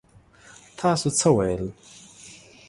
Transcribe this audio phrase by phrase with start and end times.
[0.79, 1.65] تاسو څه ويل؟